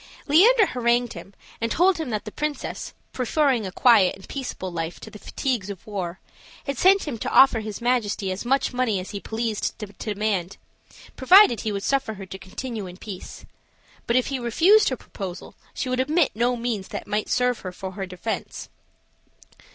[0.27, 4.99] Leander harangued him, and told him that the princess, preferring a quiet and peaceable life
[4.99, 6.19] to the fatigues of war,
[6.65, 10.57] had sent to offer his majesty as much money as he pleased to demand,
[11.15, 13.45] provided he would suffer her to continue in peace;
[14.07, 17.91] but if he refused her proposal, she would omit no means that might serve for
[17.91, 18.69] her defense.